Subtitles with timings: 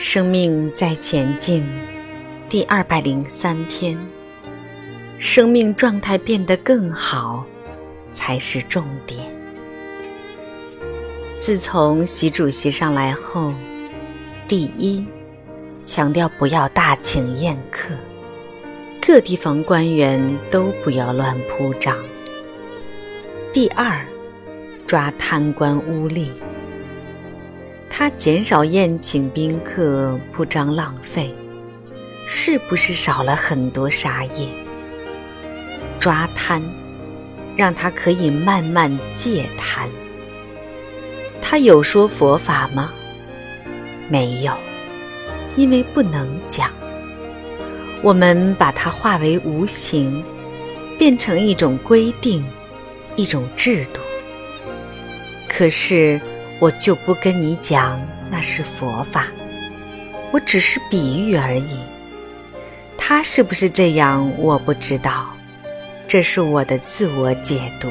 [0.00, 1.66] 生命在前进，
[2.48, 3.98] 第二百零三天。
[5.18, 7.44] 生命状态变得更好，
[8.12, 9.20] 才是重点。
[11.36, 13.52] 自从习主席上来后，
[14.46, 15.04] 第一，
[15.84, 17.92] 强调不要大请宴客，
[19.04, 21.96] 各地方官员都不要乱铺张。
[23.52, 24.06] 第二，
[24.86, 26.28] 抓贪官污吏。
[27.98, 31.34] 他减少宴请宾客，铺张浪费，
[32.28, 34.46] 是不是少了很多杀业？
[35.98, 36.62] 抓贪，
[37.56, 39.90] 让他可以慢慢戒贪。
[41.42, 42.92] 他有说佛法吗？
[44.08, 44.52] 没有，
[45.56, 46.70] 因为不能讲。
[48.00, 50.22] 我们把它化为无形，
[50.96, 52.46] 变成一种规定，
[53.16, 54.00] 一种制度。
[55.48, 56.20] 可是。
[56.60, 59.26] 我就不跟你讲那是佛法，
[60.32, 61.78] 我只是比喻而已。
[62.96, 65.28] 他是不是这样，我不知道，
[66.06, 67.88] 这是我的自我解读。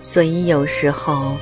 [0.00, 1.36] 所以有时候，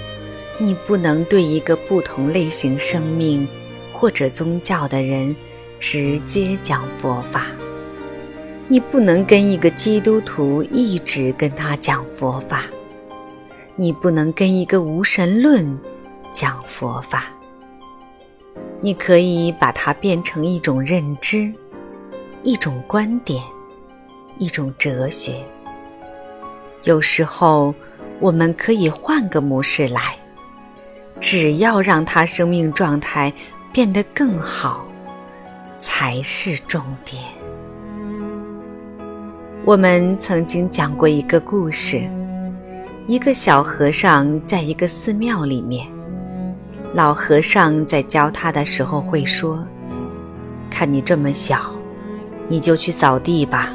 [0.58, 3.48] 你不能对一个不同类型生命
[3.92, 5.34] 或者宗教的人
[5.80, 7.46] 直接讲佛法。
[8.68, 12.64] 你不能跟一个基督徒一直跟他讲佛法。
[13.78, 15.78] 你不能跟一个无神论
[16.32, 17.24] 讲佛法，
[18.80, 21.52] 你可以把它变成一种认知、
[22.42, 23.42] 一种观点、
[24.38, 25.44] 一种哲学。
[26.84, 27.74] 有时候，
[28.18, 30.16] 我们可以换个模式来，
[31.20, 33.30] 只要让他生命状态
[33.74, 34.86] 变得更好，
[35.78, 37.22] 才是重点。
[39.66, 42.08] 我们曾经讲过一个故事。
[43.08, 45.86] 一个小和尚在一个寺庙里面，
[46.92, 49.64] 老和尚在教他的时候会说
[50.68, 51.70] ：“看你这么小，
[52.48, 53.72] 你就去扫地吧，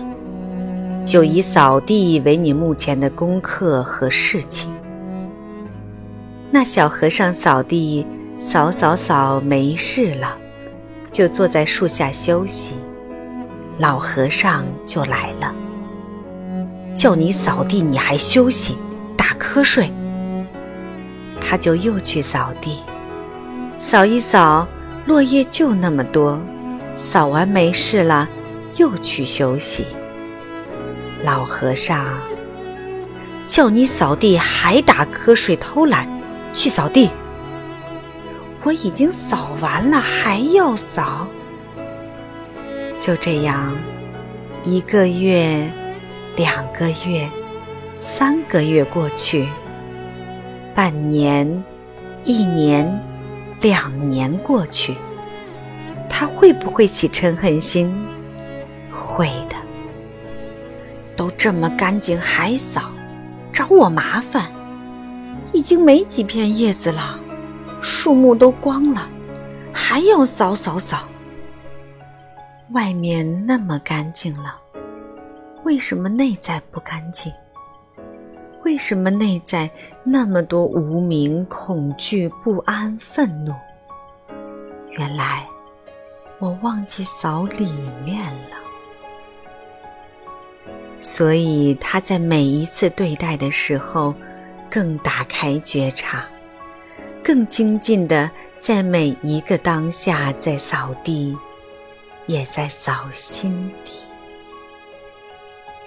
[1.06, 4.70] 就以扫地为你目前的功课和事情。”
[6.52, 8.06] 那小和尚扫地
[8.38, 10.38] 扫扫扫没事了，
[11.10, 12.76] 就坐在树下休息。
[13.78, 15.56] 老和尚就来了，
[16.94, 18.76] 叫你扫地你还休息？
[19.18, 19.92] 打瞌睡，
[21.40, 22.80] 他就又去扫地，
[23.80, 24.68] 扫一扫，
[25.06, 26.40] 落叶就那么多，
[26.96, 28.28] 扫完没事了，
[28.78, 29.86] 又去休息。
[31.24, 32.20] 老和尚
[33.46, 36.08] 叫你扫地还打瞌睡偷懒，
[36.54, 37.10] 去扫地。
[38.64, 41.28] 我已经扫完了，还要扫。
[43.00, 43.76] 就这样，
[44.64, 45.68] 一个月，
[46.36, 47.30] 两个月。
[48.04, 49.48] 三个月过去，
[50.74, 51.64] 半年、
[52.24, 53.00] 一年、
[53.62, 54.96] 两年过去，
[56.10, 57.96] 他会不会起嗔恨心？
[58.90, 59.56] 会的。
[61.16, 62.92] 都这么干净还扫，
[63.54, 64.52] 找我麻烦。
[65.54, 67.20] 已经没几片叶子了，
[67.82, 69.08] 树木都光了，
[69.72, 71.08] 还要扫扫扫。
[72.72, 74.58] 外面那么干净了，
[75.64, 77.32] 为什么内在不干净？
[78.64, 79.70] 为什么内在
[80.04, 83.54] 那么多无名、恐惧、不安、愤怒？
[84.92, 85.48] 原来
[86.38, 87.72] 我忘记扫里
[88.06, 88.58] 面了。
[91.00, 94.14] 所以他在每一次对待的时候，
[94.70, 96.24] 更打开觉察，
[97.24, 98.30] 更精进的
[98.60, 101.36] 在每一个当下在扫地，
[102.28, 104.02] 也在扫心底。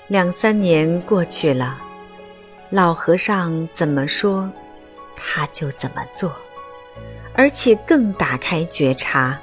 [0.08, 1.83] 两三年过去了。
[2.74, 4.50] 老和尚怎么说，
[5.14, 6.34] 他就怎么做，
[7.32, 9.38] 而且更打开觉察，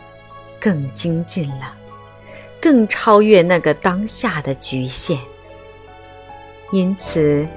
[0.59, 1.73] 更精进了，
[2.59, 5.17] 更超越那个当下的局限。
[6.73, 7.47] 因此，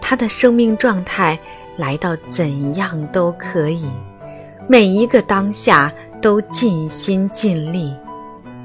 [0.00, 1.36] 他的生命状态
[1.76, 3.90] 来到怎样都可以，
[4.68, 5.92] 每一个当下
[6.22, 7.92] 都尽心尽力，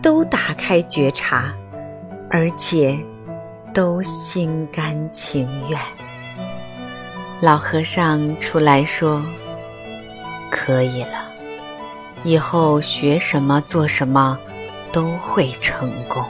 [0.03, 1.51] 都打开觉察，
[2.29, 2.95] 而且
[3.73, 5.79] 都心甘情愿。
[7.41, 9.23] 老和尚出来说
[10.51, 11.23] ：“可以了，
[12.23, 14.37] 以后学什么做什么，
[14.91, 16.21] 都会成功。”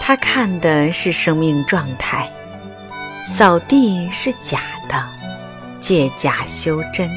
[0.00, 2.28] 他看的是生命状态，
[3.24, 4.58] 扫地是假
[4.88, 5.00] 的，
[5.78, 7.08] 借假修真，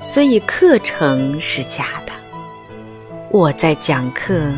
[0.00, 2.12] 所以课程是假的。
[3.30, 4.50] 我在讲课，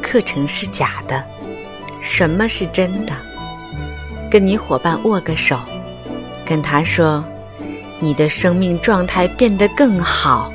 [0.00, 1.22] 课程是假的，
[2.00, 3.12] 什么是真的？
[4.36, 5.58] 跟你伙伴握个手，
[6.44, 7.24] 跟他说
[8.00, 10.52] ：“你的生命状态变得更好，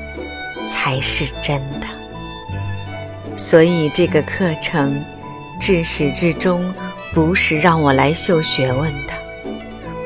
[0.64, 3.36] 才是真的。
[3.36, 5.04] 所以这个课程，
[5.58, 6.72] 至始至终
[7.12, 9.14] 不是让我来秀学问的，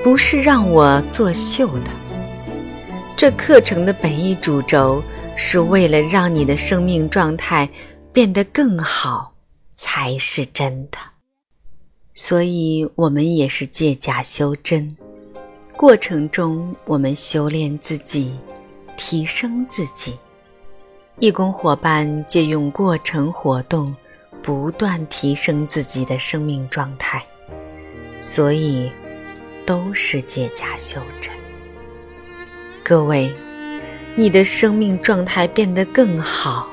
[0.02, 1.90] 不是让我作秀的。
[3.14, 5.04] 这课程的本意主轴，
[5.36, 7.68] 是为了让你的生命状态
[8.10, 9.34] 变得更好，
[9.74, 10.96] 才是真的。
[12.18, 14.90] 所以，我们也是借假修真，
[15.76, 18.34] 过程中我们修炼自己，
[18.96, 20.14] 提升自己。
[21.18, 23.94] 义工伙伴借用过程活动，
[24.42, 27.22] 不断提升自己的生命状态，
[28.18, 28.90] 所以
[29.66, 31.30] 都是借假修真。
[32.82, 33.30] 各位，
[34.14, 36.70] 你的生命状态变得更好，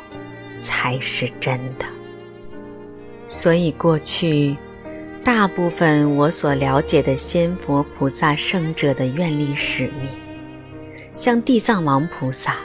[0.57, 1.85] 才是真的。
[3.27, 4.55] 所以过去，
[5.23, 10.09] 大部分我所了解的仙佛菩萨圣者的愿力使命，
[11.15, 12.57] 像地藏王菩萨。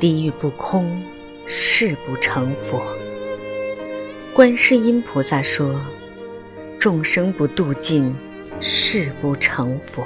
[0.00, 1.00] 地狱不空，
[1.46, 2.82] 誓不成佛。
[4.34, 5.80] 观世音菩萨说
[6.80, 8.12] ：“众生不度尽，
[8.58, 10.04] 誓不成佛。”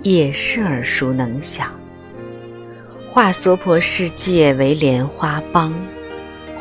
[0.00, 1.78] 也是耳熟能详。
[3.10, 5.74] 化娑婆世界为莲花帮，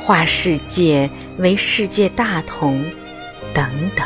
[0.02, 2.84] 化世界为世界大同，
[3.56, 3.66] 等
[3.96, 4.06] 等。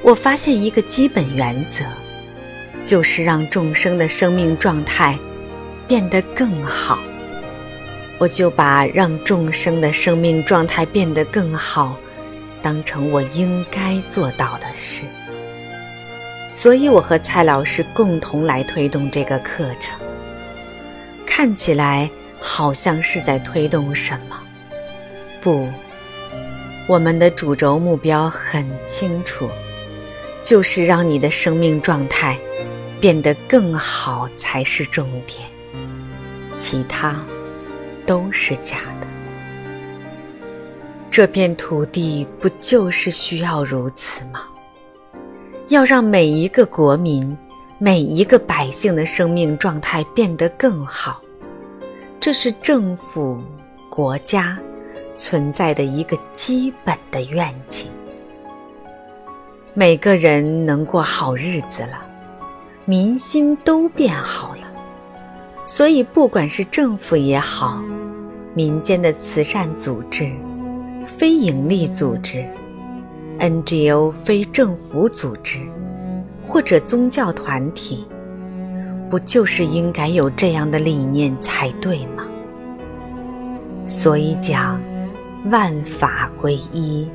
[0.00, 1.82] 我发现一个基本原则，
[2.84, 5.18] 就是让众生的生命状态。
[5.88, 7.02] 变得更好，
[8.16, 11.96] 我就把让众生的生命状态变得更好，
[12.62, 15.02] 当成我应该做到的事。
[16.52, 19.98] 所以，我和蔡老师共同来推动这个课程。
[21.26, 22.08] 看起来
[22.38, 24.40] 好像是在推动什么？
[25.40, 25.68] 不，
[26.90, 29.48] 我们的主轴目标很清楚，
[30.42, 32.36] 就是让你的生命状态
[33.00, 35.48] 变得更好才是重点。
[36.52, 37.24] 其他
[38.04, 39.06] 都是假的。
[41.08, 44.42] 这片土地不就是需要如此吗？
[45.68, 47.38] 要让每一个国民、
[47.78, 51.22] 每一个百姓的生命状态变得更好，
[52.18, 53.40] 这是政府、
[53.88, 54.58] 国家
[55.20, 57.88] 存在的一个基本的愿景。
[59.74, 62.02] 每个人能过好日子了，
[62.86, 64.62] 民心都变好了。
[65.66, 67.82] 所以，不管是政府也好，
[68.54, 70.32] 民间的慈善组织、
[71.06, 72.42] 非营利组织、
[73.38, 75.58] NGO 非政府组织，
[76.46, 78.06] 或者宗教团体，
[79.10, 82.26] 不就是应该有这样的理念才对吗？
[83.86, 84.80] 所以讲，
[85.46, 87.10] 万法归一，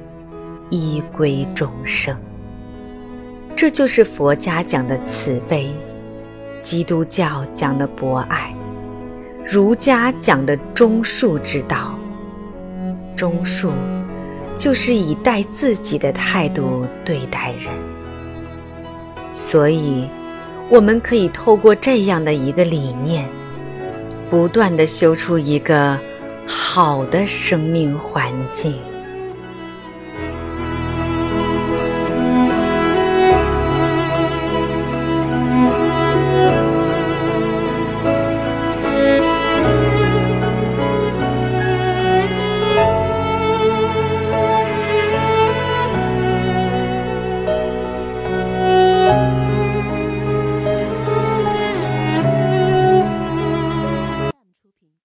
[0.71, 2.17] 一归众生，
[3.55, 5.71] 这就是佛家讲的慈悲。
[6.59, 8.51] 基督教讲的博爱，
[9.45, 11.93] 儒家讲的忠恕之道。
[13.15, 13.69] 忠恕
[14.55, 17.71] 就是以待自己的态度对待人。
[19.31, 20.09] 所以，
[20.69, 23.29] 我们可以透过这样的一个理念，
[24.31, 25.99] 不断的修出一个
[26.47, 28.94] 好的生命环境。